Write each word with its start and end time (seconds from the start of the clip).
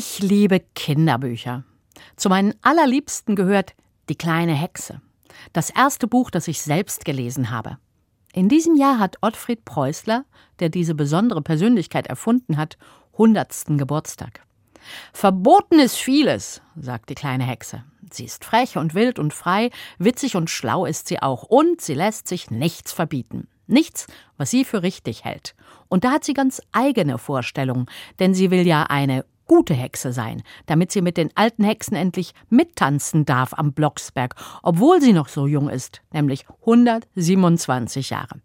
Ich 0.00 0.20
liebe 0.20 0.60
Kinderbücher. 0.76 1.64
Zu 2.14 2.28
meinen 2.28 2.54
allerliebsten 2.62 3.34
gehört 3.34 3.74
Die 4.08 4.14
kleine 4.14 4.54
Hexe, 4.54 5.00
das 5.52 5.70
erste 5.70 6.06
Buch, 6.06 6.30
das 6.30 6.46
ich 6.46 6.62
selbst 6.62 7.04
gelesen 7.04 7.50
habe. 7.50 7.78
In 8.32 8.48
diesem 8.48 8.76
Jahr 8.76 9.00
hat 9.00 9.16
Ottfried 9.22 9.64
Preußler, 9.64 10.24
der 10.60 10.68
diese 10.68 10.94
besondere 10.94 11.42
Persönlichkeit 11.42 12.06
erfunden 12.06 12.58
hat, 12.58 12.78
hundertsten 13.14 13.76
Geburtstag. 13.76 14.46
Verboten 15.12 15.80
ist 15.80 15.96
vieles, 15.96 16.62
sagt 16.76 17.10
die 17.10 17.16
kleine 17.16 17.42
Hexe. 17.42 17.82
Sie 18.12 18.24
ist 18.24 18.44
frech 18.44 18.76
und 18.76 18.94
wild 18.94 19.18
und 19.18 19.34
frei, 19.34 19.70
witzig 19.98 20.36
und 20.36 20.48
schlau 20.48 20.86
ist 20.86 21.08
sie 21.08 21.20
auch, 21.20 21.42
und 21.42 21.80
sie 21.80 21.94
lässt 21.94 22.28
sich 22.28 22.52
nichts 22.52 22.92
verbieten. 22.92 23.48
Nichts, 23.66 24.06
was 24.36 24.52
sie 24.52 24.64
für 24.64 24.84
richtig 24.84 25.24
hält. 25.24 25.56
Und 25.88 26.04
da 26.04 26.12
hat 26.12 26.22
sie 26.22 26.34
ganz 26.34 26.62
eigene 26.70 27.18
Vorstellungen, 27.18 27.86
denn 28.20 28.32
sie 28.32 28.52
will 28.52 28.64
ja 28.64 28.84
eine 28.84 29.24
gute 29.48 29.74
Hexe 29.74 30.12
sein, 30.12 30.42
damit 30.66 30.92
sie 30.92 31.02
mit 31.02 31.16
den 31.16 31.30
alten 31.34 31.64
Hexen 31.64 31.96
endlich 31.96 32.32
mittanzen 32.48 33.24
darf 33.24 33.54
am 33.54 33.72
Blocksberg, 33.72 34.36
obwohl 34.62 35.00
sie 35.00 35.12
noch 35.12 35.26
so 35.26 35.48
jung 35.48 35.68
ist, 35.68 36.02
nämlich 36.12 36.46
127 36.60 38.10
Jahre. 38.10 38.40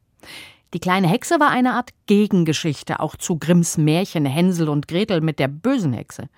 Die 0.73 0.79
kleine 0.79 1.07
Hexe 1.07 1.39
war 1.39 1.51
eine 1.51 1.73
Art 1.73 1.91
Gegengeschichte 2.07 2.99
auch 2.99 3.15
zu 3.15 3.37
Grimms 3.37 3.77
Märchen 3.77 4.25
Hänsel 4.25 4.69
und 4.69 4.87
Gretel 4.87 5.21
mit 5.21 5.37
der 5.37 5.47
bösen 5.47 5.93
Hexe. 5.93 6.29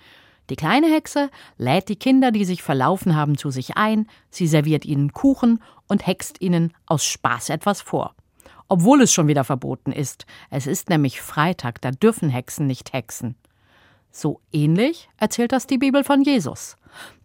Die 0.50 0.58
kleine 0.58 0.88
Hexe 0.88 1.30
lädt 1.58 1.88
die 1.88 1.96
Kinder, 1.96 2.32
die 2.32 2.44
sich 2.44 2.62
verlaufen 2.62 3.16
haben, 3.16 3.38
zu 3.38 3.50
sich 3.50 3.78
ein, 3.78 4.08
sie 4.30 4.48
serviert 4.48 4.84
ihnen 4.86 5.14
Kuchen 5.14 5.64
und 5.88 6.06
hext 6.06 6.42
ihnen 6.42 6.74
aus 6.86 7.06
Spaß 7.06 7.50
etwas 7.50 7.82
vor. 7.82 8.14
Obwohl 8.68 9.02
es 9.02 9.14
schon 9.14 9.28
wieder 9.28 9.44
verboten 9.44 9.92
ist. 9.92 10.26
Es 10.50 10.68
ist 10.68 10.90
nämlich 10.90 11.22
Freitag, 11.22 11.82
da 11.82 11.92
dürfen 11.92 12.30
Hexen 12.30 12.68
nicht 12.68 12.94
hexen. 12.94 13.36
So 14.16 14.40
ähnlich 14.54 15.10
erzählt 15.18 15.52
das 15.52 15.68
die 15.68 15.78
Bibel 15.78 16.06
von 16.06 16.22
Jesus. 16.22 16.78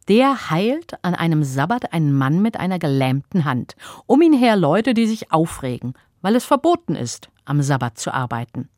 Der 0.08 0.50
heilt 0.50 0.94
an 1.04 1.14
einem 1.14 1.44
Sabbat 1.44 1.92
einen 1.92 2.12
Mann 2.12 2.42
mit 2.42 2.56
einer 2.56 2.80
gelähmten 2.80 3.44
Hand. 3.44 3.76
Um 4.06 4.20
ihn 4.22 4.32
her 4.32 4.56
Leute, 4.56 4.92
die 4.92 5.06
sich 5.06 5.30
aufregen, 5.30 5.94
weil 6.20 6.34
es 6.34 6.44
verboten 6.44 6.96
ist, 6.96 7.30
am 7.44 7.62
Sabbat 7.62 7.96
zu 7.96 8.12
arbeiten. 8.12 8.68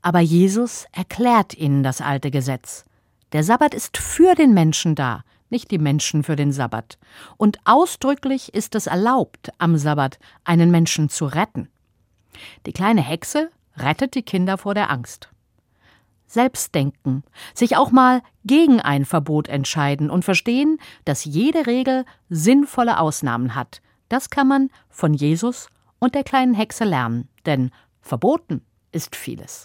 Aber 0.00 0.20
Jesus 0.20 0.86
erklärt 0.92 1.54
ihnen 1.54 1.82
das 1.82 2.00
alte 2.00 2.30
Gesetz. 2.30 2.84
Der 3.32 3.42
Sabbat 3.42 3.74
ist 3.74 3.98
für 3.98 4.36
den 4.36 4.54
Menschen 4.54 4.94
da, 4.94 5.24
nicht 5.48 5.72
die 5.72 5.78
Menschen 5.78 6.22
für 6.22 6.36
den 6.36 6.52
Sabbat. 6.52 6.98
Und 7.36 7.58
ausdrücklich 7.64 8.54
ist 8.54 8.76
es 8.76 8.86
erlaubt, 8.86 9.50
am 9.58 9.76
Sabbat 9.76 10.20
einen 10.44 10.70
Menschen 10.70 11.08
zu 11.08 11.24
retten. 11.24 11.68
Die 12.66 12.72
kleine 12.72 13.00
Hexe 13.00 13.50
rettet 13.76 14.14
die 14.14 14.22
Kinder 14.22 14.56
vor 14.56 14.74
der 14.74 14.88
Angst. 14.88 15.30
Selbstdenken, 16.30 17.24
sich 17.54 17.76
auch 17.76 17.90
mal 17.90 18.22
gegen 18.44 18.80
ein 18.80 19.04
Verbot 19.04 19.48
entscheiden 19.48 20.10
und 20.10 20.24
verstehen, 20.24 20.78
dass 21.04 21.24
jede 21.24 21.66
Regel 21.66 22.04
sinnvolle 22.28 23.00
Ausnahmen 23.00 23.56
hat. 23.56 23.82
Das 24.08 24.30
kann 24.30 24.46
man 24.46 24.70
von 24.88 25.12
Jesus 25.12 25.68
und 25.98 26.14
der 26.14 26.22
kleinen 26.22 26.54
Hexe 26.54 26.84
lernen, 26.84 27.28
denn 27.46 27.72
verboten 28.00 28.62
ist 28.92 29.16
vieles. 29.16 29.58